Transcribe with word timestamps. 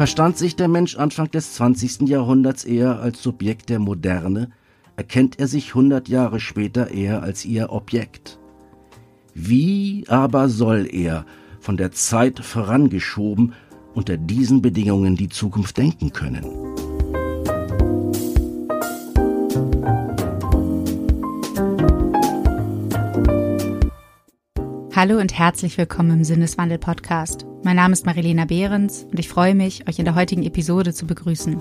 Verstand 0.00 0.38
sich 0.38 0.56
der 0.56 0.68
Mensch 0.68 0.96
Anfang 0.96 1.30
des 1.30 1.52
20. 1.56 2.08
Jahrhunderts 2.08 2.64
eher 2.64 3.00
als 3.00 3.22
Subjekt 3.22 3.68
der 3.68 3.78
Moderne, 3.78 4.48
erkennt 4.96 5.38
er 5.38 5.46
sich 5.46 5.68
100 5.68 6.08
Jahre 6.08 6.40
später 6.40 6.90
eher 6.90 7.22
als 7.22 7.44
ihr 7.44 7.70
Objekt. 7.70 8.38
Wie 9.34 10.06
aber 10.08 10.48
soll 10.48 10.88
er, 10.90 11.26
von 11.60 11.76
der 11.76 11.92
Zeit 11.92 12.40
vorangeschoben, 12.40 13.52
unter 13.92 14.16
diesen 14.16 14.62
Bedingungen 14.62 15.16
die 15.16 15.28
Zukunft 15.28 15.76
denken 15.76 16.14
können? 16.14 16.46
Hallo 24.96 25.20
und 25.20 25.38
herzlich 25.38 25.76
willkommen 25.76 26.12
im 26.12 26.24
Sinneswandel 26.24 26.78
Podcast. 26.78 27.49
Mein 27.62 27.76
Name 27.76 27.92
ist 27.92 28.06
Marilena 28.06 28.46
Behrens 28.46 29.04
und 29.10 29.18
ich 29.18 29.28
freue 29.28 29.54
mich, 29.54 29.86
euch 29.86 29.98
in 29.98 30.06
der 30.06 30.14
heutigen 30.14 30.42
Episode 30.44 30.94
zu 30.94 31.06
begrüßen. 31.06 31.58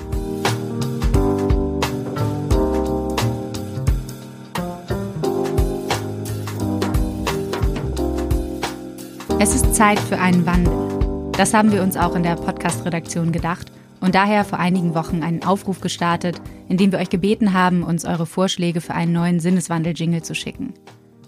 Es 9.40 9.54
ist 9.54 9.76
Zeit 9.76 10.00
für 10.00 10.18
einen 10.18 10.46
Wandel. 10.46 11.32
Das 11.34 11.54
haben 11.54 11.74
wir 11.74 11.84
uns 11.84 11.98
auch 11.98 12.16
in 12.16 12.24
der 12.24 12.36
Podcast-Redaktion 12.36 13.34
gedacht 13.34 13.70
und 14.00 14.16
daher 14.16 14.46
vor 14.46 14.60
einigen 14.60 14.96
Wochen 14.96 15.22
einen 15.22 15.44
Aufruf 15.44 15.82
gestartet, 15.82 16.42
in 16.70 16.78
dem 16.78 16.94
wir 16.94 17.00
euch 17.00 17.10
gebeten 17.10 17.54
haben, 17.54 17.84
uns 17.84 18.06
eure 18.06 18.26
Vorschläge 18.26 18.80
für 18.80 18.94
einen 18.94 19.12
neuen 19.12 19.42
Sinneswandel-Jingle 19.42 20.24
zu 20.24 20.34
schicken. 20.34 20.74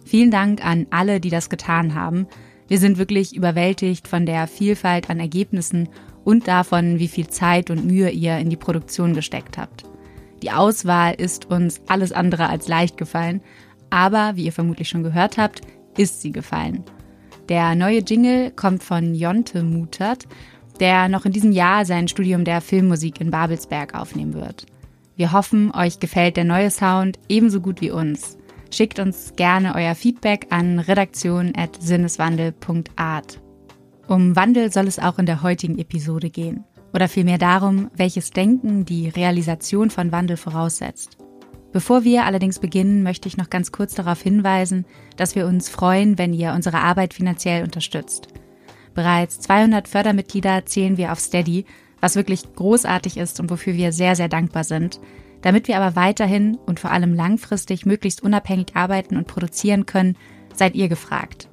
Vielen 0.06 0.32
Dank 0.32 0.66
an 0.66 0.88
alle, 0.92 1.20
die 1.20 1.30
das 1.30 1.50
getan 1.50 1.94
haben. 1.96 2.28
Wir 2.72 2.80
sind 2.80 2.98
wirklich 2.98 3.36
überwältigt 3.36 4.08
von 4.08 4.26
der 4.26 4.48
Vielfalt 4.48 5.10
an 5.10 5.20
Ergebnissen 5.20 5.90
und 6.24 6.48
davon, 6.48 7.00
wie 7.00 7.10
viel 7.10 7.28
Zeit 7.28 7.70
und 7.70 7.84
Mühe 7.84 8.10
ihr 8.10 8.38
in 8.38 8.50
die 8.50 8.56
Produktion 8.56 9.14
gesteckt 9.14 9.58
habt. 9.58 9.84
Die 10.42 10.52
Auswahl 10.52 11.14
ist 11.16 11.52
uns 11.52 11.82
alles 11.90 12.14
andere 12.14 12.48
als 12.48 12.70
leicht 12.70 12.96
gefallen, 12.96 13.42
aber 13.90 14.38
wie 14.38 14.46
ihr 14.46 14.54
vermutlich 14.54 14.88
schon 14.88 15.04
gehört 15.04 15.38
habt, 15.38 15.60
ist 15.98 16.22
sie 16.22 16.32
gefallen. 16.32 16.86
Der 17.50 17.76
neue 17.76 18.00
Jingle 18.00 18.52
kommt 18.52 18.84
von 18.84 19.16
Jonte 19.16 19.64
Mutert, 19.64 20.26
der 20.80 21.10
noch 21.10 21.26
in 21.26 21.34
diesem 21.34 21.52
Jahr 21.52 21.84
sein 21.84 22.08
Studium 22.08 22.46
der 22.46 22.62
Filmmusik 22.62 23.20
in 23.20 23.32
Babelsberg 23.32 23.96
aufnehmen 23.96 24.34
wird. 24.34 24.66
Wir 25.18 25.34
hoffen, 25.34 25.76
euch 25.76 26.00
gefällt 26.00 26.38
der 26.38 26.46
neue 26.46 26.72
Sound 26.72 27.20
ebenso 27.28 27.60
gut 27.60 27.82
wie 27.82 27.92
uns. 27.92 28.38
Schickt 28.74 29.00
uns 29.00 29.34
gerne 29.36 29.76
euer 29.76 29.96
Feedback 29.96 30.48
an 30.50 30.80
redaktion.sinneswandel.art. 30.80 33.42
Um 34.08 34.38
Wandel 34.38 34.72
soll 34.72 34.88
es 34.88 34.98
auch 34.98 35.20
in 35.20 35.26
der 35.26 35.44
heutigen 35.44 35.78
Episode 35.78 36.30
gehen. 36.30 36.64
Oder 36.94 37.10
vielmehr 37.10 37.38
darum, 37.38 37.92
welches 37.96 38.32
Denken 38.32 38.86
die 38.86 39.10
Realisation 39.10 39.90
von 39.90 40.14
Wandel 40.14 40.38
voraussetzt. 40.38 41.18
Bevor 41.74 42.04
wir 42.04 42.26
allerdings 42.26 42.60
beginnen, 42.60 43.04
möchte 43.04 43.28
ich 43.28 43.38
noch 43.38 43.50
ganz 43.50 43.72
kurz 43.72 43.94
darauf 43.94 44.22
hinweisen, 44.22 44.86
dass 45.16 45.36
wir 45.36 45.48
uns 45.48 45.70
freuen, 45.70 46.18
wenn 46.18 46.34
ihr 46.34 46.54
unsere 46.54 46.80
Arbeit 46.80 47.14
finanziell 47.14 47.64
unterstützt. 47.64 48.28
Bereits 48.94 49.40
200 49.40 49.88
Fördermitglieder 49.88 50.66
zählen 50.66 50.98
wir 50.98 51.14
auf 51.14 51.20
Steady, 51.20 51.66
was 52.02 52.16
wirklich 52.16 52.54
großartig 52.56 53.18
ist 53.18 53.40
und 53.40 53.50
wofür 53.50 53.76
wir 53.76 53.94
sehr, 53.94 54.16
sehr 54.16 54.28
dankbar 54.28 54.64
sind. 54.64 55.00
Damit 55.42 55.68
wir 55.68 55.78
aber 55.78 55.96
weiterhin 55.96 56.58
und 56.66 56.80
vor 56.80 56.92
allem 56.92 57.14
langfristig 57.14 57.86
möglichst 57.86 58.22
unabhängig 58.22 58.76
arbeiten 58.76 59.18
und 59.18 59.28
produzieren 59.28 59.86
können, 59.86 60.18
seid 60.54 60.76
ihr 60.76 60.88
gefragt. 60.88 61.50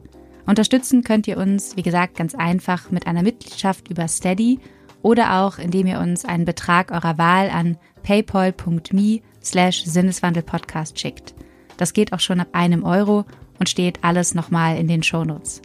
Unterstützen 0.47 1.05
könnt 1.05 1.27
ihr 1.27 1.37
uns, 1.37 1.77
wie 1.77 1.83
gesagt, 1.83 2.17
ganz 2.17 2.35
einfach 2.35 2.91
mit 2.91 3.07
einer 3.07 3.23
Mitgliedschaft 3.23 3.91
über 3.91 4.09
Steady 4.09 4.61
oder 5.03 5.41
auch 5.41 5.59
indem 5.59 5.87
ihr 5.87 6.01
uns 6.01 6.25
einen 6.25 6.45
Betrag 6.45 6.91
eurer 6.91 7.19
Wahl 7.19 7.51
an 7.51 7.77
paypal.me 8.03 9.21
slash 9.43 9.85
Sinneswandelpodcast 9.85 10.99
schickt. 10.99 11.35
Das 11.77 11.93
geht 11.93 12.13
auch 12.13 12.21
schon 12.21 12.41
ab 12.41 12.49
einem 12.53 12.85
Euro 12.85 13.25
und 13.59 13.69
steht 13.69 14.05
alles 14.05 14.35
nochmal 14.35 14.77
in 14.79 14.89
den 14.89 15.03
Shownotes. 15.03 15.63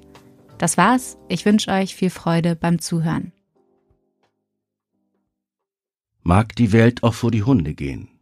Das 0.57 0.77
war's. 0.77 1.17
Ich 1.27 1.45
wünsche 1.45 1.71
euch 1.71 1.95
viel 1.95 2.09
Freude 2.09 2.55
beim 2.55 2.79
Zuhören. 2.79 3.31
Mag 6.21 6.55
die 6.55 6.71
Welt 6.71 7.03
auch 7.03 7.13
vor 7.13 7.31
die 7.31 7.43
Hunde 7.43 7.73
gehen. 7.73 8.12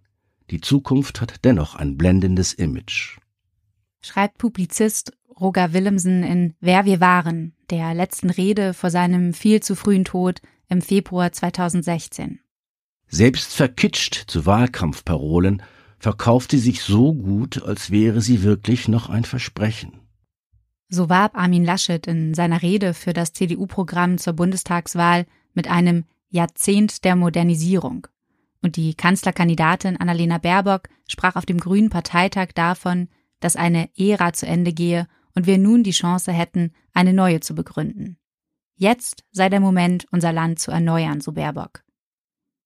Die 0.52 0.60
Zukunft 0.60 1.22
hat 1.22 1.46
dennoch 1.46 1.76
ein 1.76 1.98
blendendes 1.98 2.52
Image. 2.52 3.18
Schreibt 4.02 4.38
Publizist 4.38 5.14
Roger 5.40 5.72
Willemsen 5.72 6.24
in 6.24 6.56
Wer 6.60 6.84
wir 6.84 7.00
waren, 7.00 7.56
der 7.70 7.94
letzten 7.94 8.30
Rede 8.30 8.74
vor 8.74 8.90
seinem 8.90 9.34
viel 9.34 9.62
zu 9.62 9.76
frühen 9.76 10.04
Tod 10.04 10.42
im 10.68 10.82
Februar 10.82 11.32
2016. 11.32 12.42
Selbst 13.08 13.54
verkitscht 13.54 14.26
zu 14.28 14.46
Wahlkampfparolen 14.46 15.64
verkauft 16.00 16.52
sie 16.52 16.60
sich 16.60 16.82
so 16.82 17.14
gut, 17.14 17.64
als 17.64 17.90
wäre 17.92 18.22
sie 18.22 18.44
wirklich 18.44 18.88
noch 18.88 19.10
ein 19.10 19.24
Versprechen. 19.24 20.00
So 20.90 21.08
warb 21.10 21.38
Armin 21.38 21.64
Laschet 21.64 22.06
in 22.08 22.34
seiner 22.34 22.62
Rede 22.62 22.94
für 22.94 23.14
das 23.14 23.32
CDU-Programm 23.32 24.18
zur 24.18 24.34
Bundestagswahl 24.34 25.26
mit 25.54 25.70
einem 25.70 26.04
Jahrzehnt 26.30 27.06
der 27.06 27.16
Modernisierung. 27.16 28.08
Und 28.62 28.76
die 28.76 28.94
Kanzlerkandidatin 28.94 29.98
Annalena 29.98 30.38
Baerbock 30.38 30.90
sprach 31.08 31.36
auf 31.36 31.46
dem 31.46 31.60
Grünen 31.60 31.90
Parteitag 31.90 32.50
davon, 32.54 33.10
dass 33.40 33.56
eine 33.56 33.90
Ära 33.98 34.34
zu 34.34 34.46
Ende 34.46 34.72
gehe 34.72 35.08
und 35.34 35.48
wir 35.48 35.58
nun 35.58 35.84
die 35.84 35.92
Chance 35.92 36.32
hätten, 36.32 36.74
eine 36.94 37.14
neue 37.14 37.40
zu 37.40 37.56
begründen. 37.56 38.18
Jetzt 38.76 39.24
sei 39.32 39.50
der 39.50 39.60
Moment, 39.60 40.06
unser 40.12 40.32
Land 40.34 40.60
zu 40.60 40.72
erneuern, 40.72 41.22
so 41.22 41.32
Baerbock. 41.34 41.84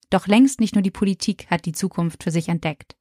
Doch 0.09 0.27
längst 0.27 0.59
nicht 0.59 0.75
nur 0.75 0.81
die 0.81 0.91
Politik 0.91 1.47
hat 1.49 1.65
die 1.65 1.73
Zukunft 1.73 2.23
für 2.23 2.31
sich 2.31 2.49
entdeckt. 2.49 2.95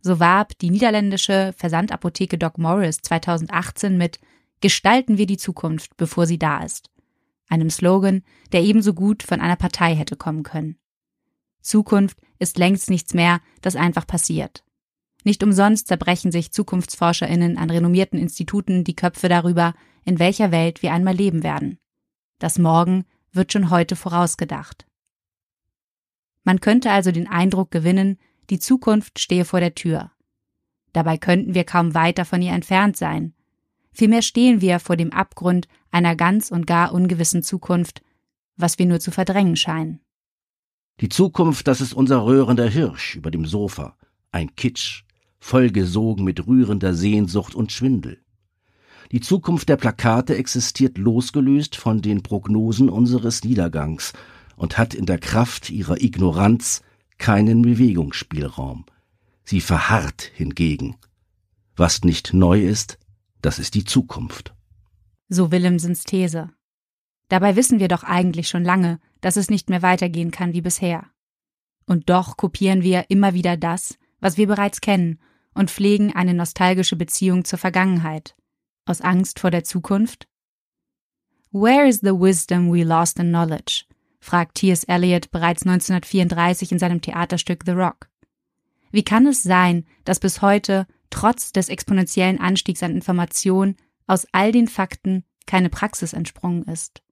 So 0.00 0.20
warb 0.20 0.58
die 0.58 0.70
niederländische 0.70 1.54
Versandapotheke 1.56 2.38
Doc 2.38 2.58
Morris 2.58 2.98
2018 2.98 3.96
mit 3.96 4.18
Gestalten 4.60 5.18
wir 5.18 5.26
die 5.26 5.36
Zukunft, 5.36 5.96
bevor 5.96 6.26
sie 6.26 6.38
da 6.38 6.62
ist. 6.62 6.90
Einem 7.48 7.70
Slogan, 7.70 8.22
der 8.52 8.62
ebenso 8.62 8.94
gut 8.94 9.22
von 9.22 9.40
einer 9.40 9.56
Partei 9.56 9.94
hätte 9.94 10.16
kommen 10.16 10.42
können. 10.42 10.78
Zukunft 11.64 12.18
ist 12.38 12.58
längst 12.58 12.90
nichts 12.90 13.14
mehr, 13.14 13.40
das 13.62 13.74
einfach 13.74 14.06
passiert. 14.06 14.64
Nicht 15.24 15.42
umsonst 15.42 15.88
zerbrechen 15.88 16.30
sich 16.30 16.52
Zukunftsforscherinnen 16.52 17.56
an 17.56 17.70
renommierten 17.70 18.18
Instituten 18.18 18.84
die 18.84 18.94
Köpfe 18.94 19.28
darüber, 19.28 19.74
in 20.04 20.18
welcher 20.18 20.50
Welt 20.50 20.82
wir 20.82 20.92
einmal 20.92 21.14
leben 21.14 21.42
werden. 21.42 21.78
Das 22.38 22.58
Morgen 22.58 23.06
wird 23.32 23.52
schon 23.52 23.70
heute 23.70 23.96
vorausgedacht. 23.96 24.86
Man 26.44 26.60
könnte 26.60 26.90
also 26.90 27.10
den 27.10 27.26
Eindruck 27.26 27.70
gewinnen, 27.70 28.18
die 28.50 28.58
Zukunft 28.58 29.18
stehe 29.18 29.46
vor 29.46 29.60
der 29.60 29.74
Tür. 29.74 30.10
Dabei 30.92 31.16
könnten 31.16 31.54
wir 31.54 31.64
kaum 31.64 31.94
weiter 31.94 32.26
von 32.26 32.42
ihr 32.42 32.52
entfernt 32.52 32.98
sein. 32.98 33.32
Vielmehr 33.92 34.22
stehen 34.22 34.60
wir 34.60 34.78
vor 34.78 34.96
dem 34.96 35.12
Abgrund 35.12 35.66
einer 35.90 36.14
ganz 36.14 36.50
und 36.50 36.66
gar 36.66 36.92
ungewissen 36.92 37.42
Zukunft, 37.42 38.02
was 38.56 38.78
wir 38.78 38.84
nur 38.84 39.00
zu 39.00 39.10
verdrängen 39.10 39.56
scheinen. 39.56 40.03
Die 41.00 41.08
Zukunft, 41.08 41.66
das 41.66 41.80
ist 41.80 41.92
unser 41.92 42.24
röhrender 42.24 42.68
Hirsch 42.68 43.16
über 43.16 43.30
dem 43.30 43.46
Sofa, 43.46 43.96
ein 44.30 44.54
Kitsch, 44.54 45.02
vollgesogen 45.40 46.24
mit 46.24 46.46
rührender 46.46 46.94
Sehnsucht 46.94 47.54
und 47.54 47.72
Schwindel. 47.72 48.18
Die 49.12 49.20
Zukunft 49.20 49.68
der 49.68 49.76
Plakate 49.76 50.36
existiert 50.36 50.96
losgelöst 50.96 51.76
von 51.76 52.00
den 52.00 52.22
Prognosen 52.22 52.88
unseres 52.88 53.44
Niedergangs 53.44 54.12
und 54.56 54.78
hat 54.78 54.94
in 54.94 55.06
der 55.06 55.18
Kraft 55.18 55.70
ihrer 55.70 56.00
Ignoranz 56.00 56.82
keinen 57.18 57.62
Bewegungsspielraum. 57.62 58.86
Sie 59.44 59.60
verharrt 59.60 60.30
hingegen. 60.34 60.96
Was 61.76 62.02
nicht 62.04 62.32
neu 62.32 62.64
ist, 62.64 62.98
das 63.42 63.58
ist 63.58 63.74
die 63.74 63.84
Zukunft. 63.84 64.54
So 65.28 65.50
Willemsens 65.50 66.04
These. 66.04 66.50
Dabei 67.28 67.56
wissen 67.56 67.80
wir 67.80 67.88
doch 67.88 68.04
eigentlich 68.04 68.48
schon 68.48 68.64
lange, 68.64 69.00
dass 69.20 69.36
es 69.36 69.50
nicht 69.50 69.70
mehr 69.70 69.82
weitergehen 69.82 70.30
kann 70.30 70.52
wie 70.52 70.60
bisher. 70.60 71.06
Und 71.86 72.10
doch 72.10 72.36
kopieren 72.36 72.82
wir 72.82 73.06
immer 73.08 73.34
wieder 73.34 73.56
das, 73.56 73.98
was 74.20 74.36
wir 74.36 74.46
bereits 74.46 74.80
kennen, 74.80 75.18
und 75.54 75.70
pflegen 75.70 76.14
eine 76.14 76.34
nostalgische 76.34 76.96
Beziehung 76.96 77.44
zur 77.44 77.58
Vergangenheit. 77.58 78.34
Aus 78.86 79.00
Angst 79.00 79.38
vor 79.38 79.50
der 79.50 79.64
Zukunft? 79.64 80.26
Where 81.52 81.86
is 81.86 82.00
the 82.00 82.12
wisdom 82.12 82.72
we 82.72 82.82
lost 82.82 83.18
in 83.18 83.28
knowledge? 83.28 83.84
fragt 84.18 84.56
T.S. 84.56 84.84
Eliot 84.84 85.30
bereits 85.30 85.62
1934 85.62 86.72
in 86.72 86.78
seinem 86.78 87.00
Theaterstück 87.00 87.62
The 87.64 87.72
Rock. 87.72 88.08
Wie 88.90 89.04
kann 89.04 89.26
es 89.26 89.42
sein, 89.42 89.86
dass 90.04 90.18
bis 90.18 90.42
heute, 90.42 90.86
trotz 91.10 91.52
des 91.52 91.68
exponentiellen 91.68 92.40
Anstiegs 92.40 92.82
an 92.82 92.92
Information, 92.92 93.76
aus 94.06 94.26
all 94.32 94.50
den 94.50 94.66
Fakten 94.66 95.24
keine 95.46 95.68
Praxis 95.68 96.12
entsprungen 96.12 96.64
ist? 96.64 97.03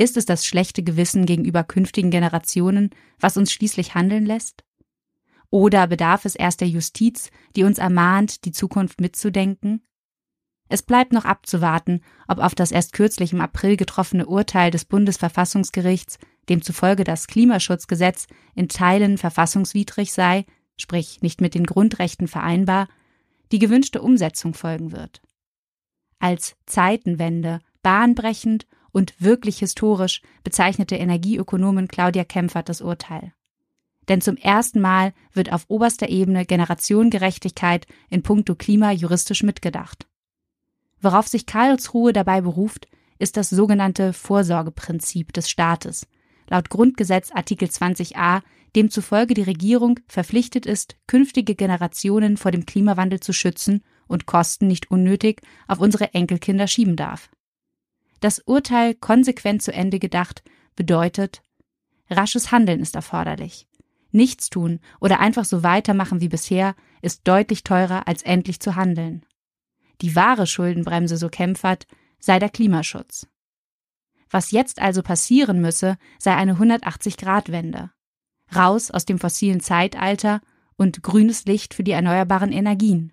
Ist 0.00 0.16
es 0.16 0.24
das 0.24 0.46
schlechte 0.46 0.82
Gewissen 0.82 1.26
gegenüber 1.26 1.62
künftigen 1.62 2.10
Generationen, 2.10 2.88
was 3.18 3.36
uns 3.36 3.52
schließlich 3.52 3.94
handeln 3.94 4.24
lässt? 4.24 4.64
Oder 5.50 5.86
bedarf 5.86 6.24
es 6.24 6.34
erst 6.34 6.62
der 6.62 6.68
Justiz, 6.68 7.30
die 7.54 7.64
uns 7.64 7.76
ermahnt, 7.76 8.46
die 8.46 8.52
Zukunft 8.52 9.02
mitzudenken? 9.02 9.82
Es 10.70 10.80
bleibt 10.80 11.12
noch 11.12 11.26
abzuwarten, 11.26 12.00
ob 12.28 12.38
auf 12.38 12.54
das 12.54 12.72
erst 12.72 12.94
kürzlich 12.94 13.34
im 13.34 13.42
April 13.42 13.76
getroffene 13.76 14.24
Urteil 14.24 14.70
des 14.70 14.86
Bundesverfassungsgerichts 14.86 16.16
demzufolge 16.48 17.04
das 17.04 17.26
Klimaschutzgesetz 17.26 18.26
in 18.54 18.68
Teilen 18.68 19.18
verfassungswidrig 19.18 20.14
sei, 20.14 20.46
sprich 20.78 21.20
nicht 21.20 21.42
mit 21.42 21.54
den 21.54 21.66
Grundrechten 21.66 22.26
vereinbar, 22.26 22.88
die 23.52 23.58
gewünschte 23.58 24.00
Umsetzung 24.00 24.54
folgen 24.54 24.92
wird. 24.92 25.20
Als 26.20 26.56
Zeitenwende, 26.64 27.58
bahnbrechend 27.82 28.66
und 28.92 29.14
wirklich 29.18 29.58
historisch 29.58 30.22
bezeichnete 30.44 30.96
Energieökonomin 30.96 31.88
Claudia 31.88 32.24
Kempfert 32.24 32.68
das 32.68 32.80
Urteil. 32.80 33.32
Denn 34.08 34.20
zum 34.20 34.36
ersten 34.36 34.80
Mal 34.80 35.12
wird 35.32 35.52
auf 35.52 35.66
oberster 35.68 36.08
Ebene 36.08 36.44
Generationengerechtigkeit 36.44 37.86
in 38.08 38.22
puncto 38.22 38.54
Klima 38.54 38.90
juristisch 38.90 39.42
mitgedacht. 39.42 40.06
Worauf 41.00 41.28
sich 41.28 41.46
Karlsruhe 41.46 42.12
dabei 42.12 42.40
beruft, 42.40 42.88
ist 43.18 43.36
das 43.36 43.50
sogenannte 43.50 44.12
Vorsorgeprinzip 44.12 45.32
des 45.32 45.48
Staates, 45.48 46.06
laut 46.48 46.70
Grundgesetz 46.70 47.30
Artikel 47.32 47.68
20a, 47.68 48.42
demzufolge 48.74 49.34
die 49.34 49.42
Regierung 49.42 50.00
verpflichtet 50.06 50.66
ist, 50.66 50.96
künftige 51.06 51.54
Generationen 51.54 52.36
vor 52.36 52.50
dem 52.50 52.66
Klimawandel 52.66 53.20
zu 53.20 53.32
schützen 53.32 53.82
und 54.06 54.26
Kosten 54.26 54.66
nicht 54.66 54.90
unnötig 54.90 55.42
auf 55.68 55.80
unsere 55.80 56.14
Enkelkinder 56.14 56.66
schieben 56.66 56.96
darf. 56.96 57.30
Das 58.20 58.38
Urteil 58.40 58.94
konsequent 58.94 59.62
zu 59.62 59.72
Ende 59.72 59.98
gedacht 59.98 60.42
bedeutet, 60.76 61.42
rasches 62.08 62.52
Handeln 62.52 62.80
ist 62.80 62.94
erforderlich. 62.94 63.66
Nichts 64.12 64.50
tun 64.50 64.80
oder 65.00 65.20
einfach 65.20 65.44
so 65.44 65.62
weitermachen 65.62 66.20
wie 66.20 66.28
bisher 66.28 66.74
ist 67.00 67.26
deutlich 67.26 67.64
teurer 67.64 68.06
als 68.08 68.22
endlich 68.22 68.60
zu 68.60 68.76
handeln. 68.76 69.24
Die 70.00 70.16
wahre 70.16 70.46
Schuldenbremse, 70.46 71.16
so 71.16 71.28
Kämpfert, 71.28 71.86
sei 72.18 72.38
der 72.38 72.48
Klimaschutz. 72.48 73.26
Was 74.30 74.50
jetzt 74.50 74.80
also 74.80 75.02
passieren 75.02 75.60
müsse, 75.60 75.96
sei 76.18 76.34
eine 76.34 76.54
180-Grad-Wende. 76.54 77.90
Raus 78.54 78.90
aus 78.90 79.04
dem 79.04 79.18
fossilen 79.18 79.60
Zeitalter 79.60 80.40
und 80.76 81.02
grünes 81.02 81.44
Licht 81.44 81.74
für 81.74 81.84
die 81.84 81.92
erneuerbaren 81.92 82.52
Energien. 82.52 83.12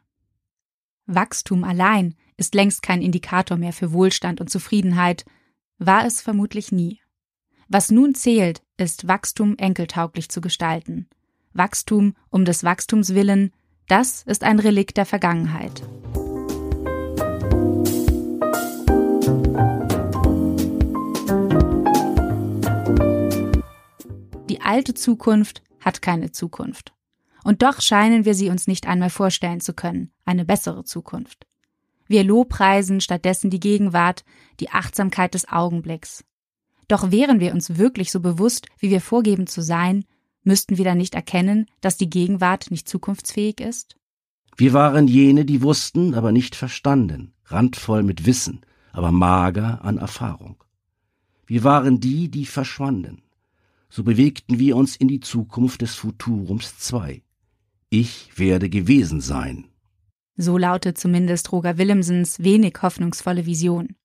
Wachstum 1.06 1.63
allein 1.63 2.15
ist 2.37 2.53
längst 2.53 2.83
kein 2.83 3.01
Indikator 3.01 3.57
mehr 3.57 3.73
für 3.73 3.91
Wohlstand 3.91 4.39
und 4.39 4.49
Zufriedenheit, 4.49 5.25
war 5.79 6.05
es 6.05 6.21
vermutlich 6.21 6.71
nie. 6.71 7.01
Was 7.67 7.91
nun 7.91 8.15
zählt, 8.15 8.61
ist 8.77 9.07
Wachstum 9.07 9.57
enkeltauglich 9.57 10.29
zu 10.29 10.39
gestalten. 10.39 11.09
Wachstum 11.53 12.13
um 12.29 12.45
des 12.45 12.63
Wachstums 12.63 13.13
willen, 13.13 13.51
das 13.87 14.23
ist 14.23 14.43
ein 14.43 14.59
Relikt 14.59 14.97
der 14.97 15.05
Vergangenheit. 15.05 15.81
Die 24.49 24.61
alte 24.61 24.93
Zukunft 24.93 25.63
hat 25.79 26.01
keine 26.01 26.31
Zukunft. 26.31 26.93
Und 27.43 27.63
doch 27.63 27.81
scheinen 27.81 28.25
wir 28.25 28.33
sie 28.33 28.49
uns 28.49 28.67
nicht 28.67 28.87
einmal 28.87 29.09
vorstellen 29.09 29.61
zu 29.61 29.73
können, 29.73 30.11
eine 30.25 30.45
bessere 30.45 30.83
Zukunft. 30.83 31.47
Wir 32.07 32.24
lobpreisen 32.24 33.01
stattdessen 33.01 33.50
die 33.50 33.59
Gegenwart, 33.59 34.24
die 34.59 34.69
Achtsamkeit 34.69 35.33
des 35.33 35.48
Augenblicks. 35.48 36.24
Doch 36.88 37.12
wären 37.12 37.39
wir 37.39 37.54
uns 37.54 37.77
wirklich 37.77 38.12
so 38.12 38.19
bewusst, 38.19 38.68
wie 38.80 38.89
wir 38.89 39.01
vorgeben 39.01 39.48
zu 39.48 39.62
sein, 39.62 40.06
müssten 40.44 40.77
wir 40.77 40.86
dann 40.86 40.98
nicht 40.98 41.15
erkennen, 41.15 41.65
dass 41.81 41.98
die 41.98 42.09
Gegenwart 42.09 42.71
nicht 42.71 42.88
zukunftsfähig 42.88 43.59
ist? 43.59 43.98
Wir 44.56 44.74
waren 44.74 45.07
jene, 45.07 45.45
die 45.45 45.62
wussten, 45.62 46.15
aber 46.15 46.31
nicht 46.31 46.56
verstanden, 46.56 47.33
randvoll 47.45 48.04
mit 48.04 48.25
Wissen, 48.25 48.62
aber 48.92 49.12
mager 49.12 49.83
an 49.83 49.98
Erfahrung. 49.98 50.63
Wir 51.45 51.63
waren 51.63 52.00
die, 52.00 52.30
die 52.30 52.45
verschwanden. 52.45 53.21
So 53.89 54.04
bewegten 54.04 54.59
wir 54.59 54.75
uns 54.75 54.95
in 54.95 55.07
die 55.07 55.19
Zukunft 55.19 55.81
des 55.81 55.95
Futurums 55.95 56.74
II. 56.92 57.24
Ich 57.89 58.38
werde 58.38 58.69
gewesen 58.69 59.21
sein. 59.21 59.68
So 60.37 60.57
lautet 60.57 60.97
zumindest 60.97 61.51
Roger 61.51 61.77
Willemsens 61.77 62.43
wenig 62.43 62.75
hoffnungsvolle 62.81 63.45
Vision. 63.45 63.95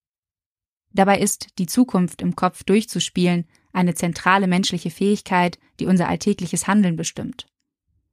Dabei 0.93 1.21
ist 1.21 1.59
die 1.59 1.67
Zukunft 1.67 2.23
im 2.23 2.35
Kopf 2.35 2.65
durchzuspielen 2.65 3.47
eine 3.73 3.95
zentrale 3.95 4.47
menschliche 4.47 4.91
Fähigkeit, 4.91 5.59
die 5.81 5.87
unser 5.87 6.09
alltägliches 6.09 6.67
Handeln 6.67 6.97
bestimmt. 6.97 7.47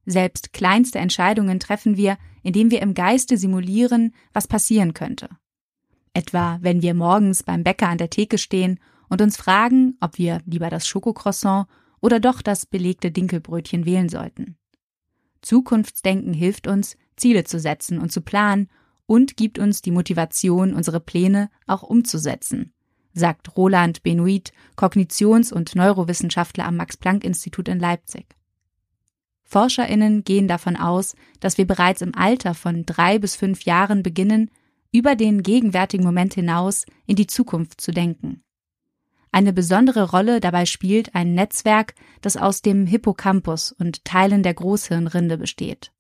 Selbst 0.06 0.54
kleinste 0.54 1.00
Entscheidungen 1.00 1.60
treffen 1.60 1.98
wir, 1.98 2.18
indem 2.44 2.72
wir 2.72 2.82
im 2.82 2.94
Geiste 2.94 3.38
simulieren, 3.38 4.14
was 4.34 4.48
passieren 4.48 4.94
könnte. 4.94 5.30
Etwa, 6.14 6.58
wenn 6.62 6.82
wir 6.82 6.94
morgens 6.94 7.44
beim 7.44 7.64
Bäcker 7.64 7.90
an 7.90 7.98
der 7.98 8.10
Theke 8.10 8.38
stehen 8.38 8.80
und 9.10 9.22
uns 9.22 9.38
fragen, 9.38 9.98
ob 10.00 10.18
wir 10.18 10.42
lieber 10.46 10.70
das 10.70 10.88
Schokocroissant 10.88 11.68
oder 12.02 12.20
doch 12.20 12.42
das 12.42 12.66
belegte 12.66 13.12
Dinkelbrötchen 13.12 13.86
wählen 13.86 14.10
sollten. 14.10 14.58
Zukunftsdenken 15.42 16.34
hilft 16.34 16.68
uns, 16.68 16.98
Ziele 17.20 17.44
zu 17.44 17.60
setzen 17.60 18.00
und 18.00 18.12
zu 18.12 18.22
planen 18.22 18.70
und 19.06 19.38
gibt 19.38 19.60
uns 19.60 19.82
die 19.82 19.92
Motivation, 19.92 20.74
unsere 20.74 21.00
Pläne 21.00 21.50
auch 21.68 21.84
umzusetzen, 21.84 22.74
sagt 23.14 23.58
Roland 23.58 24.04
Benoit, 24.04 24.52
Kognitions- 24.76 25.52
und 25.52 25.76
Neurowissenschaftler 25.76 26.66
am 26.66 26.78
Max-Planck-Institut 26.78 27.68
in 27.68 27.80
Leipzig. 27.80 28.36
ForscherInnen 29.44 30.24
gehen 30.24 30.48
davon 30.48 30.76
aus, 30.76 31.16
dass 31.40 31.58
wir 31.58 31.66
bereits 31.66 32.02
im 32.02 32.14
Alter 32.14 32.54
von 32.54 32.86
drei 32.86 33.18
bis 33.18 33.36
fünf 33.36 33.64
Jahren 33.64 34.04
beginnen, 34.04 34.52
über 34.92 35.16
den 35.16 35.42
gegenwärtigen 35.42 36.06
Moment 36.06 36.36
hinaus 36.36 36.86
in 37.08 37.16
die 37.16 37.28
Zukunft 37.28 37.82
zu 37.82 37.92
denken. 37.92 38.44
Eine 39.32 39.54
besondere 39.54 40.12
Rolle 40.12 40.40
dabei 40.40 40.66
spielt 40.66 41.14
ein 41.16 41.34
Netzwerk, 41.34 41.94
das 42.22 42.38
aus 42.38 42.62
dem 42.62 42.88
Hippocampus 42.88 43.72
und 43.72 44.04
Teilen 44.06 44.44
der 44.44 44.54
Großhirnrinde 44.56 45.38
besteht. 45.38 45.92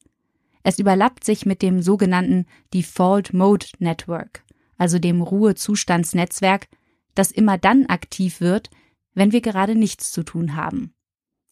Es 0.69 0.77
überlappt 0.77 1.23
sich 1.23 1.47
mit 1.47 1.63
dem 1.63 1.81
sogenannten 1.81 2.45
Default 2.75 3.33
Mode 3.33 3.65
Network, 3.79 4.43
also 4.77 4.99
dem 4.99 5.19
Ruhezustandsnetzwerk, 5.19 6.67
das 7.15 7.31
immer 7.31 7.57
dann 7.57 7.87
aktiv 7.87 8.39
wird, 8.39 8.69
wenn 9.15 9.31
wir 9.31 9.41
gerade 9.41 9.73
nichts 9.73 10.11
zu 10.11 10.21
tun 10.21 10.55
haben. 10.55 10.93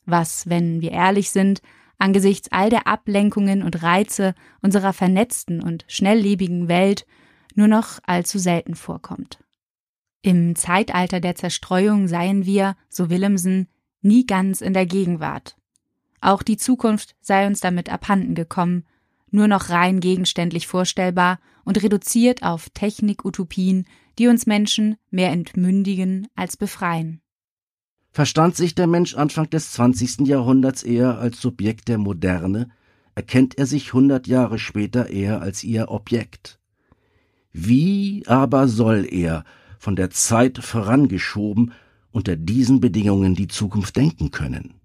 Was, 0.05 0.47
wenn 0.51 0.81
wir 0.81 0.91
ehrlich 0.91 1.31
sind, 1.31 1.63
angesichts 1.97 2.51
all 2.51 2.69
der 2.69 2.85
Ablenkungen 2.85 3.63
und 3.63 3.81
Reize 3.81 4.35
unserer 4.61 4.93
vernetzten 4.93 5.63
und 5.63 5.83
schnelllebigen 5.87 6.67
Welt 6.67 7.07
nur 7.55 7.67
noch 7.67 7.97
allzu 8.03 8.37
selten 8.37 8.75
vorkommt. 8.75 9.39
Im 10.21 10.55
Zeitalter 10.55 11.19
der 11.19 11.33
Zerstreuung 11.33 12.07
seien 12.07 12.45
wir, 12.45 12.75
so 12.87 13.09
Willemsen, 13.09 13.67
nie 14.03 14.27
ganz 14.27 14.61
in 14.61 14.73
der 14.73 14.85
Gegenwart. 14.85 15.57
Auch 16.21 16.43
die 16.43 16.57
Zukunft 16.57 17.15
sei 17.19 17.47
uns 17.47 17.61
damit 17.61 17.91
abhanden 17.91 18.35
gekommen, 18.35 18.85
nur 19.31 19.47
noch 19.47 19.69
rein 19.69 19.99
gegenständlich 19.99 20.67
vorstellbar 20.67 21.39
und 21.63 21.81
reduziert 21.83 22.43
auf 22.43 22.69
Technik-Utopien, 22.69 23.85
die 24.17 24.27
uns 24.27 24.45
Menschen 24.45 24.95
mehr 25.11 25.31
entmündigen 25.31 26.27
als 26.35 26.57
befreien. 26.57 27.21
Verstand 28.11 28.55
sich 28.55 28.73
der 28.73 28.87
Mensch 28.87 29.15
Anfang 29.15 29.49
des 29.49 29.73
20. 29.73 30.27
Jahrhunderts 30.27 30.83
eher 30.83 31.19
als 31.19 31.39
Subjekt 31.39 31.87
der 31.87 31.97
Moderne, 31.97 32.69
erkennt 33.15 33.57
er 33.57 33.65
sich 33.65 33.93
hundert 33.93 34.27
Jahre 34.27 34.59
später 34.59 35.09
eher 35.09 35.41
als 35.41 35.63
ihr 35.63 35.89
Objekt. 35.89 36.59
Wie 37.51 38.23
aber 38.27 38.67
soll 38.67 39.07
er, 39.09 39.43
von 39.79 39.95
der 39.95 40.09
Zeit 40.09 40.59
vorangeschoben, 40.59 41.73
unter 42.11 42.35
diesen 42.35 42.79
Bedingungen 42.79 43.35
die 43.35 43.47
Zukunft 43.47 43.95
denken 43.95 44.31
können? 44.31 44.75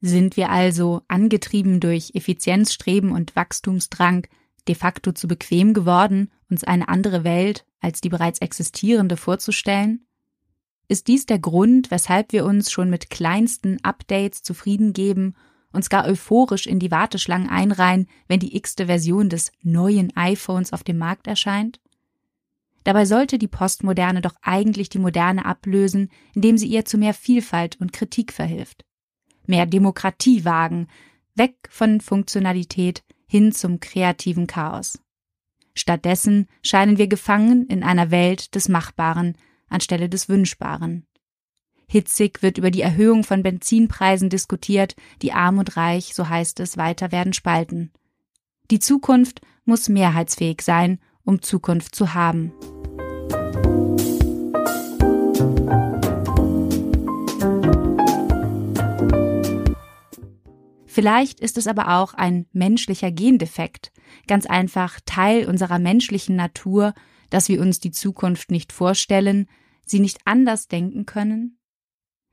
Sind 0.00 0.36
wir 0.36 0.50
also, 0.50 1.02
angetrieben 1.08 1.80
durch 1.80 2.12
Effizienzstreben 2.14 3.10
und 3.10 3.34
Wachstumsdrang, 3.34 4.28
de 4.68 4.76
facto 4.76 5.12
zu 5.12 5.26
bequem 5.26 5.74
geworden, 5.74 6.30
uns 6.48 6.62
eine 6.62 6.88
andere 6.88 7.24
Welt 7.24 7.64
als 7.80 8.00
die 8.00 8.08
bereits 8.08 8.40
existierende 8.40 9.16
vorzustellen? 9.16 10.06
Ist 10.86 11.08
dies 11.08 11.26
der 11.26 11.40
Grund, 11.40 11.90
weshalb 11.90 12.32
wir 12.32 12.44
uns 12.44 12.70
schon 12.70 12.90
mit 12.90 13.10
kleinsten 13.10 13.82
Updates 13.82 14.42
zufrieden 14.42 14.92
geben, 14.92 15.34
uns 15.72 15.90
gar 15.90 16.06
euphorisch 16.06 16.66
in 16.66 16.78
die 16.78 16.90
Warteschlangen 16.90 17.50
einreihen, 17.50 18.06
wenn 18.28 18.40
die 18.40 18.56
x-te 18.56 18.86
Version 18.86 19.28
des 19.28 19.50
neuen 19.62 20.16
iPhones 20.16 20.72
auf 20.72 20.84
dem 20.84 20.98
Markt 20.98 21.26
erscheint? 21.26 21.80
Dabei 22.84 23.04
sollte 23.04 23.36
die 23.36 23.48
Postmoderne 23.48 24.22
doch 24.22 24.36
eigentlich 24.42 24.88
die 24.88 25.00
Moderne 25.00 25.44
ablösen, 25.44 26.10
indem 26.34 26.56
sie 26.56 26.68
ihr 26.68 26.84
zu 26.84 26.96
mehr 26.96 27.12
Vielfalt 27.12 27.78
und 27.80 27.92
Kritik 27.92 28.32
verhilft 28.32 28.87
mehr 29.48 29.66
Demokratie 29.66 30.44
wagen, 30.44 30.88
weg 31.34 31.54
von 31.70 32.00
Funktionalität 32.00 33.02
hin 33.26 33.52
zum 33.52 33.80
kreativen 33.80 34.46
Chaos. 34.46 34.98
Stattdessen 35.74 36.46
scheinen 36.62 36.98
wir 36.98 37.06
gefangen 37.06 37.66
in 37.66 37.82
einer 37.82 38.10
Welt 38.10 38.54
des 38.54 38.68
Machbaren 38.68 39.36
anstelle 39.68 40.08
des 40.08 40.28
Wünschbaren. 40.28 41.06
Hitzig 41.86 42.42
wird 42.42 42.58
über 42.58 42.70
die 42.70 42.82
Erhöhung 42.82 43.24
von 43.24 43.42
Benzinpreisen 43.42 44.28
diskutiert, 44.28 44.94
die 45.22 45.32
arm 45.32 45.58
und 45.58 45.76
reich, 45.76 46.14
so 46.14 46.28
heißt 46.28 46.60
es, 46.60 46.76
weiter 46.76 47.12
werden 47.12 47.32
spalten. 47.32 47.92
Die 48.70 48.78
Zukunft 48.78 49.40
muss 49.64 49.88
mehrheitsfähig 49.88 50.60
sein, 50.60 51.00
um 51.24 51.40
Zukunft 51.40 51.94
zu 51.94 52.12
haben. 52.12 52.52
Vielleicht 60.98 61.38
ist 61.38 61.56
es 61.56 61.68
aber 61.68 61.96
auch 61.96 62.14
ein 62.14 62.46
menschlicher 62.52 63.12
Gendefekt, 63.12 63.92
ganz 64.26 64.46
einfach 64.46 64.98
Teil 65.06 65.46
unserer 65.46 65.78
menschlichen 65.78 66.34
Natur, 66.34 66.92
dass 67.30 67.48
wir 67.48 67.60
uns 67.60 67.78
die 67.78 67.92
Zukunft 67.92 68.50
nicht 68.50 68.72
vorstellen, 68.72 69.46
sie 69.84 70.00
nicht 70.00 70.18
anders 70.24 70.66
denken 70.66 71.06
können? 71.06 71.60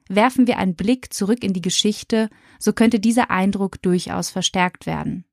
Werfen 0.10 0.48
wir 0.48 0.58
einen 0.58 0.74
Blick 0.74 1.14
zurück 1.14 1.44
in 1.44 1.54
die 1.54 1.62
Geschichte, 1.62 2.28
so 2.58 2.74
könnte 2.74 3.00
dieser 3.00 3.30
Eindruck 3.30 3.80
durchaus 3.84 4.32
verstärkt 4.32 4.88
werden. 4.88 5.26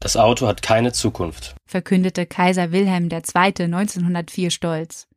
Das 0.00 0.16
Auto 0.16 0.46
hat 0.46 0.62
keine 0.62 0.92
Zukunft, 0.92 1.56
verkündete 1.66 2.24
Kaiser 2.24 2.72
Wilhelm 2.72 3.10
II. 3.10 3.64
1904 3.64 4.48
stolz. 4.48 5.08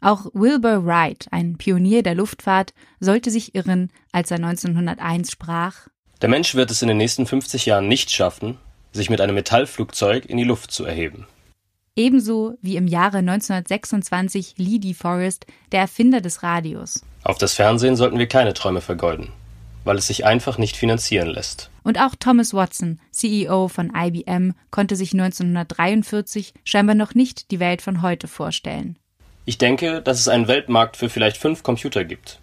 Auch 0.00 0.30
Wilbur 0.32 0.86
Wright, 0.86 1.26
ein 1.30 1.58
Pionier 1.58 2.02
der 2.02 2.14
Luftfahrt, 2.14 2.72
sollte 3.00 3.30
sich 3.30 3.54
irren, 3.54 3.92
als 4.12 4.30
er 4.30 4.38
1901 4.38 5.30
sprach 5.30 5.88
Der 6.22 6.28
Mensch 6.28 6.54
wird 6.54 6.70
es 6.70 6.80
in 6.82 6.88
den 6.88 6.98
nächsten 6.98 7.26
50 7.26 7.66
Jahren 7.66 7.88
nicht 7.88 8.12
schaffen, 8.12 8.56
sich 8.92 9.10
mit 9.10 9.20
einem 9.20 9.34
Metallflugzeug 9.34 10.24
in 10.26 10.36
die 10.36 10.44
Luft 10.44 10.70
zu 10.70 10.84
erheben. 10.84 11.26
Ebenso 11.96 12.54
wie 12.62 12.76
im 12.76 12.86
Jahre 12.86 13.18
1926 13.18 14.54
Lee 14.56 14.78
DeForest, 14.78 15.46
der 15.72 15.80
Erfinder 15.80 16.20
des 16.20 16.44
Radios. 16.44 17.02
Auf 17.24 17.38
das 17.38 17.54
Fernsehen 17.54 17.96
sollten 17.96 18.20
wir 18.20 18.28
keine 18.28 18.54
Träume 18.54 18.80
vergeuden, 18.80 19.30
weil 19.82 19.98
es 19.98 20.06
sich 20.06 20.24
einfach 20.24 20.58
nicht 20.58 20.76
finanzieren 20.76 21.28
lässt. 21.28 21.70
Und 21.82 21.98
auch 21.98 22.14
Thomas 22.14 22.54
Watson, 22.54 23.00
CEO 23.10 23.66
von 23.66 23.92
IBM, 23.92 24.54
konnte 24.70 24.94
sich 24.94 25.12
1943 25.12 26.54
scheinbar 26.62 26.94
noch 26.94 27.16
nicht 27.16 27.50
die 27.50 27.58
Welt 27.58 27.82
von 27.82 28.00
heute 28.00 28.28
vorstellen. 28.28 28.96
Ich 29.44 29.58
denke, 29.58 30.00
dass 30.00 30.20
es 30.20 30.28
einen 30.28 30.46
Weltmarkt 30.46 30.96
für 30.96 31.08
vielleicht 31.08 31.36
fünf 31.36 31.64
Computer 31.64 32.04
gibt. 32.04 32.38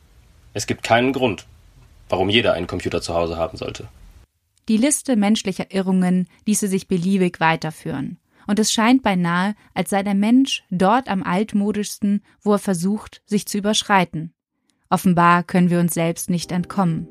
Es 0.53 0.67
gibt 0.67 0.83
keinen 0.83 1.13
Grund, 1.13 1.45
warum 2.09 2.29
jeder 2.29 2.53
einen 2.53 2.67
Computer 2.67 3.01
zu 3.01 3.13
Hause 3.13 3.37
haben 3.37 3.57
sollte. 3.57 3.87
Die 4.67 4.77
Liste 4.77 5.15
menschlicher 5.15 5.73
Irrungen 5.73 6.27
ließe 6.45 6.67
sich 6.67 6.87
beliebig 6.87 7.39
weiterführen 7.39 8.19
und 8.49 8.57
es 8.57 8.73
scheint 8.73 9.03
beinahe, 9.03 9.53
als 9.75 9.91
sei 9.91 10.01
der 10.01 10.15
Mensch 10.15 10.63
dort 10.71 11.07
am 11.07 11.21
altmodischsten, 11.21 12.23
wo 12.41 12.53
er 12.53 12.59
versucht, 12.59 13.21
sich 13.27 13.45
zu 13.45 13.59
überschreiten. 13.59 14.33
Offenbar 14.89 15.43
können 15.43 15.69
wir 15.69 15.79
uns 15.79 15.93
selbst 15.93 16.31
nicht 16.31 16.51
entkommen. 16.51 17.07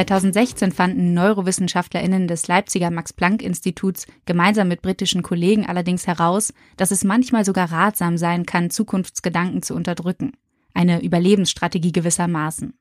(2016) 0.00 0.72
fanden 0.72 1.14
NeurowissenschaftlerInnen 1.14 2.26
des 2.28 2.48
Leipziger 2.48 2.90
Max-Planck-Instituts 2.90 4.06
gemeinsam 4.24 4.68
mit 4.68 4.82
britischen 4.82 5.22
Kollegen 5.22 5.66
allerdings 5.66 6.06
heraus, 6.06 6.52
dass 6.76 6.90
es 6.90 7.04
manchmal 7.04 7.44
sogar 7.44 7.70
ratsam 7.70 8.16
sein 8.16 8.46
kann, 8.46 8.70
Zukunftsgedanken 8.70 9.62
zu 9.62 9.74
unterdrücken 9.74 10.32
eine 10.74 11.02
Überlebensstrategie 11.02 11.92
gewissermaßen. 11.92 12.74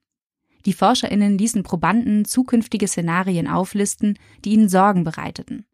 Die 0.65 0.73
ForscherInnen 0.73 1.37
ließen 1.37 1.63
Probanden 1.63 2.25
zukünftige 2.25 2.87
Szenarien 2.87 3.47
auflisten, 3.47 4.17
die 4.43 4.51
ihnen 4.51 4.69
Sorgen 4.69 5.03
bereiteten. 5.03 5.65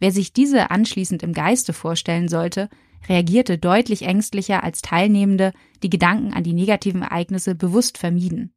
Wer 0.00 0.12
sich 0.12 0.32
diese 0.32 0.70
anschließend 0.70 1.22
im 1.22 1.32
Geiste 1.32 1.72
vorstellen 1.72 2.28
sollte, 2.28 2.68
reagierte 3.08 3.56
deutlich 3.56 4.02
ängstlicher 4.02 4.64
als 4.64 4.82
Teilnehmende, 4.82 5.52
die 5.82 5.90
Gedanken 5.90 6.32
an 6.32 6.42
die 6.42 6.52
negativen 6.52 7.02
Ereignisse 7.02 7.54
bewusst 7.54 7.98
vermieden. 7.98 8.52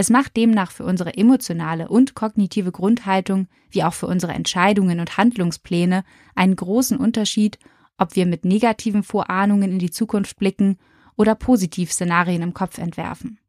Es 0.00 0.08
macht 0.08 0.34
demnach 0.38 0.70
für 0.70 0.84
unsere 0.86 1.18
emotionale 1.18 1.90
und 1.90 2.14
kognitive 2.14 2.72
Grundhaltung 2.72 3.48
wie 3.70 3.84
auch 3.84 3.92
für 3.92 4.06
unsere 4.06 4.32
Entscheidungen 4.32 4.98
und 4.98 5.18
Handlungspläne 5.18 6.04
einen 6.34 6.56
großen 6.56 6.96
Unterschied, 6.96 7.58
ob 7.98 8.16
wir 8.16 8.24
mit 8.24 8.46
negativen 8.46 9.02
Vorahnungen 9.02 9.72
in 9.72 9.78
die 9.78 9.90
Zukunft 9.90 10.38
blicken 10.38 10.78
oder 11.18 11.34
Positivszenarien 11.34 12.40
im 12.40 12.54
Kopf 12.54 12.78
entwerfen. 12.78 13.40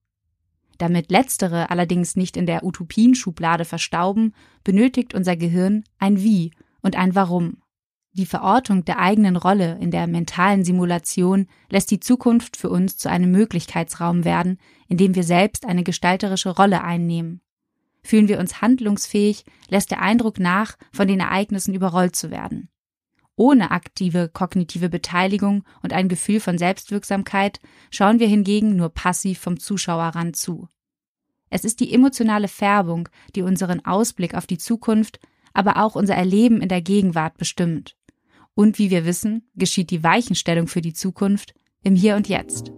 Damit 0.77 1.09
letztere 1.09 1.69
allerdings 1.69 2.17
nicht 2.17 2.35
in 2.35 2.47
der 2.47 2.65
Utopienschublade 2.65 3.63
verstauben, 3.63 4.33
benötigt 4.65 5.13
unser 5.13 5.37
Gehirn 5.37 5.85
ein 5.99 6.21
Wie 6.21 6.51
und 6.81 6.97
ein 6.97 7.15
Warum. 7.15 7.60
Die 8.13 8.25
Verortung 8.25 8.83
der 8.83 8.99
eigenen 8.99 9.37
Rolle 9.37 9.77
in 9.79 9.89
der 9.89 10.05
mentalen 10.05 10.65
Simulation 10.65 11.47
lässt 11.69 11.91
die 11.91 12.01
Zukunft 12.01 12.57
für 12.57 12.69
uns 12.69 12.97
zu 12.97 13.09
einem 13.09 13.31
Möglichkeitsraum 13.31 14.25
werden, 14.25 14.59
in 14.89 14.97
dem 14.97 15.15
wir 15.15 15.23
selbst 15.23 15.65
eine 15.65 15.83
gestalterische 15.83 16.49
Rolle 16.49 16.83
einnehmen. 16.83 17.41
Fühlen 18.03 18.27
wir 18.27 18.39
uns 18.39 18.61
handlungsfähig, 18.61 19.45
lässt 19.69 19.91
der 19.91 20.01
Eindruck 20.01 20.39
nach, 20.39 20.75
von 20.91 21.07
den 21.07 21.21
Ereignissen 21.21 21.73
überrollt 21.73 22.15
zu 22.15 22.31
werden. 22.31 22.69
Ohne 23.37 23.71
aktive 23.71 24.27
kognitive 24.27 24.89
Beteiligung 24.89 25.63
und 25.81 25.93
ein 25.93 26.09
Gefühl 26.09 26.41
von 26.41 26.57
Selbstwirksamkeit 26.57 27.61
schauen 27.91 28.19
wir 28.19 28.27
hingegen 28.27 28.75
nur 28.75 28.89
passiv 28.89 29.39
vom 29.39 29.57
Zuschauerrand 29.57 30.35
zu. 30.35 30.67
Es 31.49 31.63
ist 31.63 31.79
die 31.79 31.93
emotionale 31.93 32.49
Färbung, 32.49 33.07
die 33.35 33.41
unseren 33.41 33.85
Ausblick 33.85 34.35
auf 34.35 34.47
die 34.47 34.57
Zukunft, 34.57 35.19
aber 35.53 35.77
auch 35.77 35.95
unser 35.95 36.15
Erleben 36.15 36.61
in 36.61 36.69
der 36.69 36.81
Gegenwart 36.81 37.37
bestimmt. 37.37 37.95
Und 38.61 38.77
wie 38.77 38.91
wir 38.91 39.05
wissen, 39.05 39.41
geschieht 39.55 39.89
die 39.89 40.03
Weichenstellung 40.03 40.67
für 40.67 40.81
die 40.81 40.93
Zukunft 40.93 41.55
im 41.81 41.95
Hier 41.95 42.15
und 42.15 42.29
Jetzt. 42.29 42.71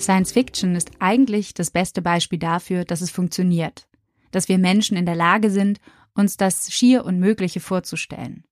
Science 0.00 0.32
Fiction 0.32 0.74
ist 0.74 0.90
eigentlich 0.98 1.54
das 1.54 1.70
beste 1.70 2.02
Beispiel 2.02 2.40
dafür, 2.40 2.84
dass 2.84 3.02
es 3.02 3.12
funktioniert, 3.12 3.86
dass 4.32 4.48
wir 4.48 4.58
Menschen 4.58 4.96
in 4.96 5.06
der 5.06 5.14
Lage 5.14 5.48
sind, 5.48 5.78
uns 6.12 6.36
das 6.36 6.72
schier 6.72 7.04
Unmögliche 7.04 7.60
vorzustellen. 7.60 8.42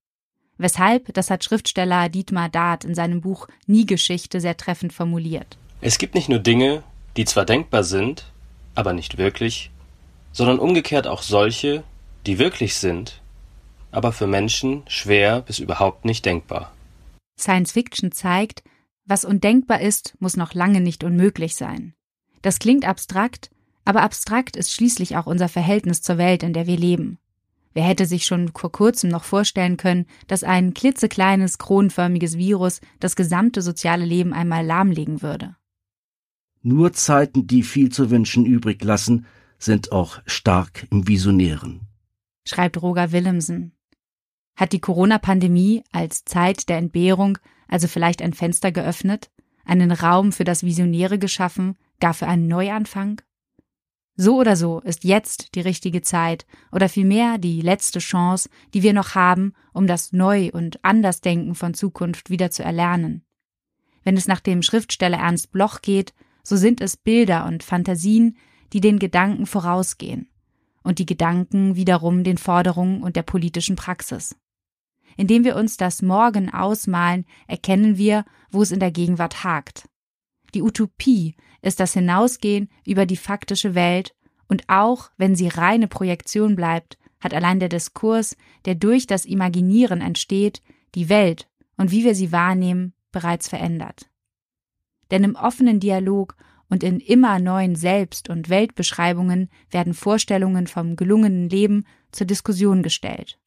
Weshalb, 0.57 1.13
das 1.13 1.29
hat 1.29 1.43
Schriftsteller 1.43 2.07
Dietmar 2.07 2.47
Dart 2.47 2.85
in 2.85 2.95
seinem 2.95 3.19
Buch 3.19 3.49
Nie 3.67 3.85
Geschichte 3.85 4.39
sehr 4.39 4.55
treffend 4.55 4.93
formuliert. 4.93 5.57
Es 5.81 5.97
gibt 5.97 6.15
nicht 6.15 6.29
nur 6.29 6.39
Dinge, 6.39 6.83
die 7.17 7.25
zwar 7.25 7.45
denkbar 7.45 7.83
sind, 7.83 8.25
aber 8.75 8.93
nicht 8.93 9.17
wirklich, 9.17 9.71
sondern 10.31 10.59
umgekehrt 10.59 11.07
auch 11.07 11.21
solche, 11.21 11.83
die 12.25 12.39
wirklich 12.39 12.75
sind, 12.75 13.21
aber 13.91 14.11
für 14.11 14.27
Menschen 14.27 14.83
schwer 14.87 15.41
bis 15.41 15.59
überhaupt 15.59 16.05
nicht 16.05 16.25
denkbar. 16.25 16.71
Science 17.37 17.71
Fiction 17.71 18.11
zeigt, 18.11 18.63
was 19.05 19.25
undenkbar 19.25 19.81
ist, 19.81 20.15
muss 20.19 20.37
noch 20.37 20.53
lange 20.53 20.79
nicht 20.79 21.03
unmöglich 21.03 21.55
sein. 21.55 21.93
Das 22.41 22.59
klingt 22.59 22.87
abstrakt, 22.87 23.49
aber 23.83 24.03
abstrakt 24.03 24.55
ist 24.55 24.71
schließlich 24.71 25.17
auch 25.17 25.25
unser 25.25 25.49
Verhältnis 25.49 26.01
zur 26.01 26.17
Welt, 26.17 26.43
in 26.43 26.53
der 26.53 26.67
wir 26.67 26.77
leben. 26.77 27.19
Wer 27.73 27.83
hätte 27.83 28.05
sich 28.05 28.25
schon 28.25 28.51
vor 28.55 28.71
kurzem 28.71 29.09
noch 29.09 29.23
vorstellen 29.23 29.77
können, 29.77 30.05
dass 30.27 30.43
ein 30.43 30.73
klitzekleines, 30.73 31.57
kronenförmiges 31.57 32.37
Virus 32.37 32.81
das 32.99 33.15
gesamte 33.15 33.61
soziale 33.61 34.05
Leben 34.05 34.33
einmal 34.33 34.65
lahmlegen 34.65 35.21
würde? 35.21 35.55
Nur 36.63 36.93
Zeiten, 36.93 37.47
die 37.47 37.63
viel 37.63 37.91
zu 37.91 38.09
wünschen 38.11 38.45
übrig 38.45 38.83
lassen, 38.83 39.25
sind 39.57 39.91
auch 39.91 40.19
stark 40.25 40.87
im 40.91 41.07
Visionären. 41.07 41.81
Schreibt 42.45 42.81
Roger 42.81 43.11
Willemsen. 43.11 43.73
Hat 44.55 44.73
die 44.73 44.79
Corona-Pandemie 44.79 45.83
als 45.91 46.23
Zeit 46.25 46.69
der 46.69 46.77
Entbehrung 46.77 47.37
also 47.67 47.87
vielleicht 47.87 48.21
ein 48.21 48.33
Fenster 48.33 48.71
geöffnet, 48.71 49.31
einen 49.65 49.91
Raum 49.91 50.31
für 50.31 50.43
das 50.43 50.63
Visionäre 50.63 51.17
geschaffen, 51.17 51.77
gar 51.99 52.13
für 52.13 52.27
einen 52.27 52.47
Neuanfang? 52.47 53.21
So 54.15 54.37
oder 54.37 54.55
so 54.55 54.81
ist 54.81 55.03
jetzt 55.03 55.55
die 55.55 55.61
richtige 55.61 56.01
Zeit 56.01 56.45
oder 56.71 56.89
vielmehr 56.89 57.37
die 57.37 57.61
letzte 57.61 57.99
Chance, 57.99 58.49
die 58.73 58.83
wir 58.83 58.93
noch 58.93 59.15
haben, 59.15 59.53
um 59.73 59.87
das 59.87 60.11
Neu- 60.11 60.51
und 60.51 60.83
Andersdenken 60.83 61.55
von 61.55 61.73
Zukunft 61.73 62.29
wieder 62.29 62.51
zu 62.51 62.61
erlernen. 62.61 63.23
Wenn 64.03 64.17
es 64.17 64.27
nach 64.27 64.41
dem 64.41 64.61
Schriftsteller 64.61 65.17
Ernst 65.17 65.51
Bloch 65.51 65.81
geht, 65.81 66.13
so 66.43 66.55
sind 66.55 66.81
es 66.81 66.97
Bilder 66.97 67.45
und 67.45 67.63
Fantasien, 67.63 68.37
die 68.73 68.81
den 68.81 68.99
Gedanken 68.99 69.45
vorausgehen 69.45 70.29
und 70.83 70.99
die 70.99 71.05
Gedanken 71.05 71.75
wiederum 71.75 72.23
den 72.23 72.37
Forderungen 72.37 73.03
und 73.03 73.15
der 73.15 73.23
politischen 73.23 73.75
Praxis. 73.75 74.35
Indem 75.17 75.43
wir 75.43 75.55
uns 75.55 75.77
das 75.77 76.01
Morgen 76.01 76.49
ausmalen, 76.49 77.25
erkennen 77.47 77.97
wir, 77.97 78.25
wo 78.49 78.61
es 78.61 78.71
in 78.71 78.79
der 78.79 78.91
Gegenwart 78.91 79.43
hakt. 79.43 79.87
Die 80.53 80.61
Utopie 80.61 81.35
ist 81.61 81.79
das 81.79 81.93
Hinausgehen 81.93 82.69
über 82.85 83.05
die 83.05 83.17
faktische 83.17 83.75
Welt 83.75 84.15
und 84.47 84.63
auch 84.67 85.11
wenn 85.17 85.35
sie 85.35 85.47
reine 85.47 85.87
Projektion 85.87 86.55
bleibt, 86.55 86.97
hat 87.19 87.33
allein 87.33 87.59
der 87.59 87.69
Diskurs, 87.69 88.35
der 88.65 88.75
durch 88.75 89.05
das 89.05 89.25
Imaginieren 89.25 90.01
entsteht, 90.01 90.61
die 90.95 91.07
Welt 91.07 91.47
und 91.77 91.91
wie 91.91 92.03
wir 92.03 92.15
sie 92.15 92.31
wahrnehmen, 92.31 92.93
bereits 93.11 93.47
verändert. 93.47 94.10
Denn 95.11 95.23
im 95.23 95.35
offenen 95.35 95.79
Dialog 95.79 96.35
und 96.69 96.83
in 96.83 97.01
immer 97.01 97.37
neuen 97.39 97.75
Selbst- 97.75 98.29
und 98.29 98.49
Weltbeschreibungen 98.49 99.49
werden 99.69 99.93
Vorstellungen 99.93 100.67
vom 100.67 100.95
gelungenen 100.95 101.49
Leben 101.49 101.85
zur 102.11 102.25
Diskussion 102.25 102.81
gestellt. 102.81 103.37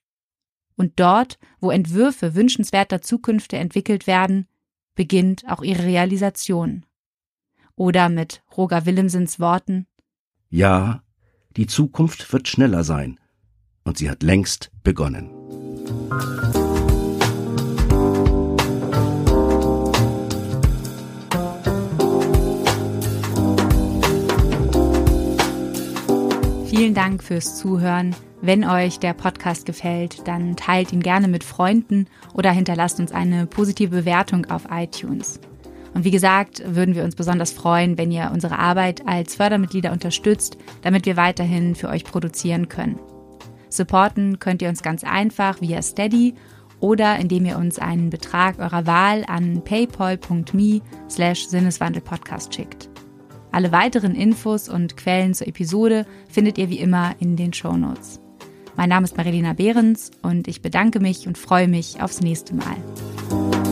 Und 0.76 1.00
dort, 1.00 1.38
wo 1.60 1.70
Entwürfe 1.70 2.34
wünschenswerter 2.34 3.00
Zukünfte 3.00 3.56
entwickelt 3.56 4.06
werden, 4.06 4.46
beginnt 4.94 5.44
auch 5.48 5.62
ihre 5.62 5.84
Realisation. 5.84 6.84
Oder 7.76 8.08
mit 8.08 8.42
Roger 8.56 8.84
Willemsens 8.86 9.40
Worten 9.40 9.86
Ja, 10.50 11.02
Die 11.56 11.66
Zukunft 11.66 12.32
wird 12.32 12.48
schneller 12.48 12.84
sein. 12.84 13.20
Und 13.84 13.98
sie 13.98 14.10
hat 14.10 14.22
längst 14.22 14.70
begonnen. 14.82 15.30
Vielen 26.84 26.94
Dank 26.94 27.24
fürs 27.24 27.56
Zuhören. 27.56 28.14
Wenn 28.42 28.62
euch 28.62 28.98
der 28.98 29.14
Podcast 29.14 29.64
gefällt, 29.64 30.28
dann 30.28 30.54
teilt 30.54 30.92
ihn 30.92 31.00
gerne 31.00 31.28
mit 31.28 31.42
Freunden 31.42 32.08
oder 32.34 32.50
hinterlasst 32.50 33.00
uns 33.00 33.10
eine 33.10 33.46
positive 33.46 33.96
Bewertung 33.96 34.44
auf 34.50 34.66
iTunes. 34.70 35.40
Und 35.94 36.04
wie 36.04 36.10
gesagt, 36.10 36.62
würden 36.66 36.94
wir 36.94 37.04
uns 37.04 37.16
besonders 37.16 37.52
freuen, 37.52 37.96
wenn 37.96 38.12
ihr 38.12 38.30
unsere 38.34 38.58
Arbeit 38.58 39.08
als 39.08 39.34
Fördermitglieder 39.34 39.92
unterstützt, 39.92 40.58
damit 40.82 41.06
wir 41.06 41.16
weiterhin 41.16 41.74
für 41.74 41.88
euch 41.88 42.04
produzieren 42.04 42.68
können. 42.68 43.00
Supporten 43.70 44.38
könnt 44.38 44.60
ihr 44.60 44.68
uns 44.68 44.82
ganz 44.82 45.04
einfach 45.04 45.62
via 45.62 45.80
Steady 45.80 46.34
oder 46.80 47.18
indem 47.18 47.46
ihr 47.46 47.56
uns 47.56 47.78
einen 47.78 48.10
Betrag 48.10 48.58
eurer 48.58 48.86
Wahl 48.86 49.24
an 49.26 49.64
paypal.me 49.64 50.82
slash 51.08 51.46
sinneswandelpodcast 51.48 52.54
schickt. 52.54 52.90
Alle 53.54 53.70
weiteren 53.70 54.16
Infos 54.16 54.68
und 54.68 54.96
Quellen 54.96 55.32
zur 55.32 55.46
Episode 55.46 56.06
findet 56.28 56.58
ihr 56.58 56.70
wie 56.70 56.80
immer 56.80 57.14
in 57.20 57.36
den 57.36 57.52
Show 57.52 57.76
Notes. 57.76 58.18
Mein 58.74 58.88
Name 58.88 59.04
ist 59.04 59.16
Marilena 59.16 59.52
Behrens 59.52 60.10
und 60.22 60.48
ich 60.48 60.60
bedanke 60.60 60.98
mich 60.98 61.28
und 61.28 61.38
freue 61.38 61.68
mich 61.68 62.02
aufs 62.02 62.20
nächste 62.20 62.52
Mal. 62.56 63.63